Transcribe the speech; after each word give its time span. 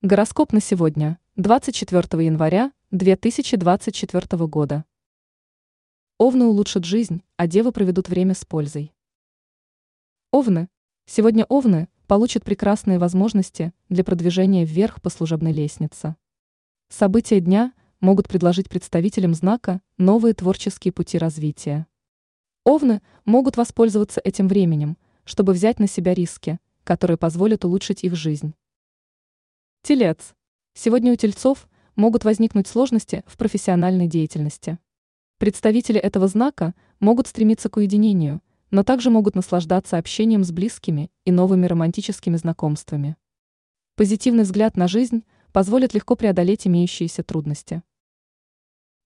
Гороскоп 0.00 0.52
на 0.52 0.60
сегодня, 0.60 1.18
24 1.34 2.24
января 2.24 2.70
2024 2.92 4.46
года. 4.46 4.84
Овны 6.18 6.44
улучшат 6.44 6.84
жизнь, 6.84 7.24
а 7.36 7.48
девы 7.48 7.72
проведут 7.72 8.08
время 8.08 8.34
с 8.34 8.44
пользой. 8.44 8.94
Овны. 10.30 10.68
Сегодня 11.06 11.46
овны 11.46 11.88
получат 12.06 12.44
прекрасные 12.44 13.00
возможности 13.00 13.72
для 13.88 14.04
продвижения 14.04 14.64
вверх 14.64 15.02
по 15.02 15.10
служебной 15.10 15.50
лестнице. 15.50 16.14
События 16.88 17.40
дня 17.40 17.72
могут 17.98 18.28
предложить 18.28 18.68
представителям 18.68 19.34
знака 19.34 19.80
новые 19.96 20.32
творческие 20.32 20.92
пути 20.92 21.18
развития. 21.18 21.88
Овны 22.62 23.02
могут 23.24 23.56
воспользоваться 23.56 24.20
этим 24.22 24.46
временем, 24.46 24.96
чтобы 25.24 25.54
взять 25.54 25.80
на 25.80 25.88
себя 25.88 26.14
риски, 26.14 26.60
которые 26.84 27.16
позволят 27.16 27.64
улучшить 27.64 28.04
их 28.04 28.14
жизнь. 28.14 28.54
Телец. 29.88 30.34
Сегодня 30.74 31.14
у 31.14 31.16
тельцов 31.16 31.66
могут 31.96 32.22
возникнуть 32.22 32.66
сложности 32.66 33.24
в 33.26 33.38
профессиональной 33.38 34.06
деятельности. 34.06 34.78
Представители 35.38 35.98
этого 35.98 36.28
знака 36.28 36.74
могут 37.00 37.26
стремиться 37.26 37.70
к 37.70 37.78
уединению, 37.78 38.42
но 38.70 38.84
также 38.84 39.08
могут 39.08 39.34
наслаждаться 39.34 39.96
общением 39.96 40.44
с 40.44 40.52
близкими 40.52 41.10
и 41.24 41.32
новыми 41.32 41.64
романтическими 41.64 42.36
знакомствами. 42.36 43.16
Позитивный 43.94 44.42
взгляд 44.42 44.76
на 44.76 44.88
жизнь 44.88 45.24
позволит 45.52 45.94
легко 45.94 46.16
преодолеть 46.16 46.66
имеющиеся 46.66 47.22
трудности. 47.22 47.82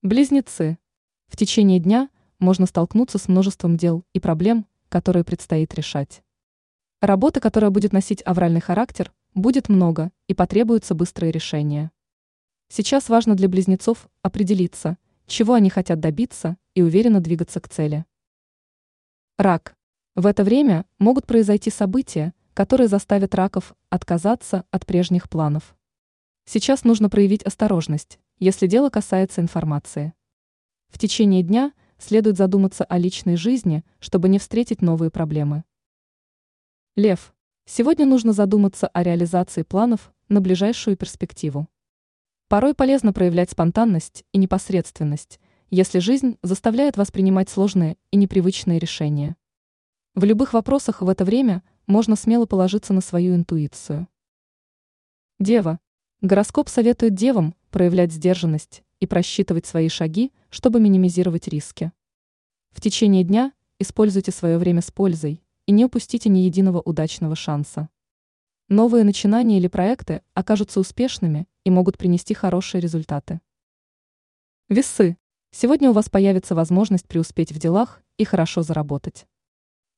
Близнецы. 0.02 0.78
В 1.28 1.36
течение 1.36 1.78
дня 1.78 2.10
можно 2.40 2.66
столкнуться 2.66 3.18
с 3.18 3.28
множеством 3.28 3.76
дел 3.76 4.02
и 4.14 4.18
проблем, 4.18 4.66
которые 4.88 5.22
предстоит 5.22 5.72
решать. 5.74 6.24
Работа, 7.02 7.40
которая 7.40 7.72
будет 7.72 7.92
носить 7.92 8.22
авральный 8.24 8.60
характер, 8.60 9.12
будет 9.34 9.68
много 9.68 10.12
и 10.28 10.34
потребуются 10.34 10.94
быстрые 10.94 11.32
решения. 11.32 11.90
Сейчас 12.68 13.08
важно 13.08 13.34
для 13.34 13.48
близнецов 13.48 14.08
определиться, 14.22 14.98
чего 15.26 15.54
они 15.54 15.68
хотят 15.68 15.98
добиться 15.98 16.56
и 16.76 16.82
уверенно 16.82 17.18
двигаться 17.18 17.58
к 17.58 17.68
цели. 17.68 18.04
Рак. 19.36 19.74
В 20.14 20.26
это 20.26 20.44
время 20.44 20.86
могут 21.00 21.26
произойти 21.26 21.70
события, 21.70 22.34
которые 22.54 22.86
заставят 22.86 23.34
раков 23.34 23.74
отказаться 23.90 24.64
от 24.70 24.86
прежних 24.86 25.28
планов. 25.28 25.74
Сейчас 26.44 26.84
нужно 26.84 27.10
проявить 27.10 27.42
осторожность, 27.42 28.20
если 28.38 28.68
дело 28.68 28.90
касается 28.90 29.40
информации. 29.40 30.14
В 30.88 31.00
течение 31.00 31.42
дня 31.42 31.72
следует 31.98 32.36
задуматься 32.36 32.84
о 32.84 32.96
личной 32.96 33.34
жизни, 33.34 33.84
чтобы 33.98 34.28
не 34.28 34.38
встретить 34.38 34.82
новые 34.82 35.10
проблемы. 35.10 35.64
Лев. 36.94 37.32
Сегодня 37.64 38.04
нужно 38.04 38.34
задуматься 38.34 38.86
о 38.86 39.02
реализации 39.02 39.62
планов 39.62 40.12
на 40.28 40.42
ближайшую 40.42 40.94
перспективу. 40.94 41.66
Порой 42.48 42.74
полезно 42.74 43.14
проявлять 43.14 43.50
спонтанность 43.50 44.26
и 44.32 44.36
непосредственность, 44.36 45.40
если 45.70 46.00
жизнь 46.00 46.36
заставляет 46.42 46.98
вас 46.98 47.10
принимать 47.10 47.48
сложные 47.48 47.96
и 48.10 48.18
непривычные 48.18 48.78
решения. 48.78 49.36
В 50.14 50.24
любых 50.24 50.52
вопросах 50.52 51.00
в 51.00 51.08
это 51.08 51.24
время 51.24 51.62
можно 51.86 52.14
смело 52.14 52.44
положиться 52.44 52.92
на 52.92 53.00
свою 53.00 53.36
интуицию. 53.36 54.06
Дева. 55.40 55.80
Гороскоп 56.20 56.68
советует 56.68 57.14
девам 57.14 57.54
проявлять 57.70 58.12
сдержанность 58.12 58.84
и 59.00 59.06
просчитывать 59.06 59.64
свои 59.64 59.88
шаги, 59.88 60.30
чтобы 60.50 60.78
минимизировать 60.78 61.48
риски. 61.48 61.90
В 62.70 62.82
течение 62.82 63.24
дня 63.24 63.54
используйте 63.78 64.30
свое 64.30 64.58
время 64.58 64.82
с 64.82 64.90
пользой, 64.90 65.42
и 65.66 65.72
не 65.72 65.84
упустите 65.84 66.28
ни 66.28 66.40
единого 66.40 66.80
удачного 66.80 67.36
шанса. 67.36 67.88
Новые 68.68 69.04
начинания 69.04 69.58
или 69.58 69.68
проекты 69.68 70.22
окажутся 70.34 70.80
успешными 70.80 71.46
и 71.64 71.70
могут 71.70 71.98
принести 71.98 72.34
хорошие 72.34 72.80
результаты. 72.80 73.40
Весы. 74.68 75.18
Сегодня 75.50 75.90
у 75.90 75.92
вас 75.92 76.08
появится 76.08 76.54
возможность 76.54 77.06
преуспеть 77.06 77.52
в 77.52 77.58
делах 77.58 78.02
и 78.16 78.24
хорошо 78.24 78.62
заработать. 78.62 79.26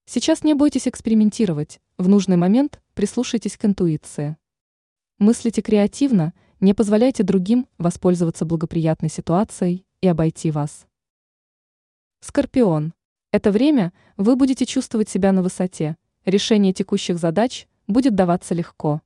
Сейчас 0.06 0.42
не 0.42 0.54
бойтесь 0.54 0.88
экспериментировать, 0.88 1.80
в 1.96 2.08
нужный 2.08 2.36
момент 2.36 2.82
прислушайтесь 2.94 3.56
к 3.56 3.64
интуиции. 3.64 4.36
Мыслите 5.18 5.62
креативно, 5.62 6.34
не 6.60 6.74
позволяйте 6.74 7.22
другим 7.22 7.68
воспользоваться 7.78 8.44
благоприятной 8.44 9.08
ситуацией 9.08 9.86
и 10.00 10.08
обойти 10.08 10.50
вас. 10.50 10.86
Скорпион. 12.20 12.94
Это 13.34 13.50
время 13.50 13.92
вы 14.16 14.36
будете 14.36 14.64
чувствовать 14.64 15.08
себя 15.08 15.32
на 15.32 15.42
высоте, 15.42 15.96
решение 16.24 16.72
текущих 16.72 17.18
задач 17.18 17.66
будет 17.88 18.14
даваться 18.14 18.54
легко. 18.54 19.02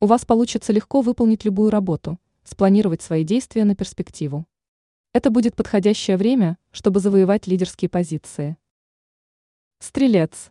У 0.00 0.06
вас 0.06 0.24
получится 0.24 0.72
легко 0.72 1.02
выполнить 1.02 1.44
любую 1.44 1.68
работу, 1.68 2.18
спланировать 2.44 3.02
свои 3.02 3.24
действия 3.24 3.66
на 3.66 3.76
перспективу. 3.76 4.46
Это 5.12 5.28
будет 5.28 5.54
подходящее 5.54 6.16
время, 6.16 6.56
чтобы 6.70 7.00
завоевать 7.00 7.46
лидерские 7.46 7.90
позиции. 7.90 8.56
Стрелец. 9.80 10.50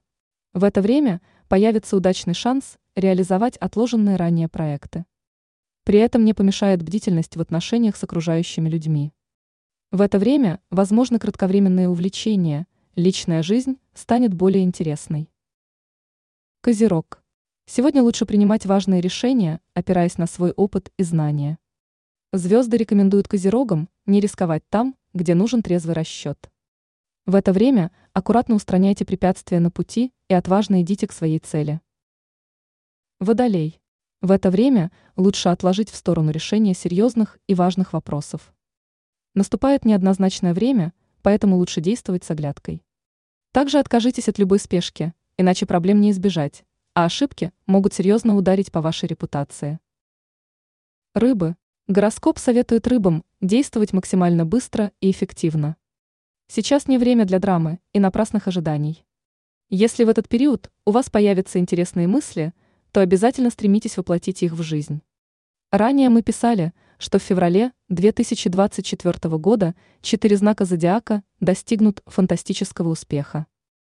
В 0.54 0.64
это 0.64 0.84
время 0.84 1.22
появится 1.48 1.98
удачный 1.98 2.36
шанс 2.36 2.78
реализовать 2.96 3.58
отложенные 3.58 4.16
ранее 4.16 4.48
проекты. 4.48 5.06
При 5.86 5.98
этом 5.98 6.24
не 6.24 6.36
помешает 6.36 6.84
бдительность 6.84 7.36
в 7.36 7.42
отношениях 7.42 7.96
с 7.96 8.04
окружающими 8.04 8.70
людьми. 8.70 9.12
В 9.90 10.02
это 10.02 10.20
время 10.20 10.62
возможны 10.70 11.18
кратковременные 11.18 11.90
увлечения, 11.90 12.68
личная 12.96 13.42
жизнь 13.42 13.78
станет 13.94 14.34
более 14.34 14.64
интересной. 14.64 15.30
Козерог. 16.62 17.24
Сегодня 17.66 18.04
лучше 18.04 18.26
принимать 18.26 18.66
важные 18.66 19.02
решения, 19.02 19.62
опираясь 19.74 20.18
на 20.18 20.28
свой 20.28 20.52
опыт 20.52 20.92
и 20.98 21.04
знания. 21.04 21.58
Звезды 22.34 22.78
рекомендуют 22.78 23.28
козерогам 23.28 23.90
не 24.06 24.20
рисковать 24.20 24.64
там, 24.70 24.96
где 25.14 25.36
нужен 25.36 25.62
трезвый 25.62 25.96
расчет. 25.96 26.52
В 27.26 27.36
это 27.36 27.54
время 27.54 27.92
аккуратно 28.14 28.56
устраняйте 28.56 29.06
препятствия 29.06 29.60
на 29.60 29.72
пути 29.72 30.12
и 30.28 30.34
отважно 30.34 30.82
идите 30.82 31.08
к 31.08 31.14
своей 31.14 31.40
цели. 31.40 31.80
Водолей. 33.20 33.80
В 34.22 34.32
это 34.32 34.50
время 34.50 34.92
лучше 35.16 35.50
отложить 35.50 35.90
в 35.90 35.96
сторону 35.96 36.32
решения 36.32 36.74
серьезных 36.74 37.40
и 37.48 37.54
важных 37.54 37.94
вопросов. 37.94 38.54
Наступает 39.34 39.86
неоднозначное 39.86 40.54
время, 40.54 40.94
поэтому 41.22 41.58
лучше 41.58 41.82
действовать 41.82 42.24
с 42.24 42.32
оглядкой. 42.32 42.84
Также 43.52 43.80
откажитесь 43.80 44.30
от 44.30 44.40
любой 44.40 44.60
спешки, 44.60 45.14
иначе 45.38 45.66
проблем 45.66 46.02
не 46.02 46.12
избежать, 46.12 46.64
а 46.94 47.06
ошибки 47.06 47.52
могут 47.66 47.94
серьезно 47.94 48.36
ударить 48.36 48.72
по 48.72 48.82
вашей 48.82 49.08
репутации. 49.08 49.80
Рыбы. 51.14 51.56
Гороскоп 51.88 52.40
советует 52.40 52.88
рыбам 52.88 53.26
действовать 53.42 53.92
максимально 53.92 54.46
быстро 54.46 54.92
и 55.02 55.12
эффективно. 55.12 55.76
Сейчас 56.48 56.88
не 56.88 56.98
время 56.98 57.26
для 57.26 57.40
драмы 57.40 57.80
и 57.92 58.00
напрасных 58.00 58.48
ожиданий. 58.48 59.06
Если 59.70 60.04
в 60.04 60.10
этот 60.10 60.28
период 60.28 60.70
у 60.86 60.92
вас 60.92 61.10
появятся 61.10 61.60
интересные 61.60 62.08
мысли, 62.08 62.54
то 62.92 63.00
обязательно 63.00 63.50
стремитесь 63.50 63.98
воплотить 63.98 64.44
их 64.44 64.54
в 64.54 64.62
жизнь. 64.62 65.02
Ранее 65.72 66.10
мы 66.10 66.22
писали, 66.22 66.74
что 67.02 67.18
в 67.18 67.24
феврале 67.24 67.72
2024 67.90 69.38
года 69.38 69.74
четыре 70.02 70.38
знака 70.38 70.66
зодиака 70.66 71.24
достигнут 71.40 72.04
фантастического 72.06 72.90
успеха. 72.90 73.48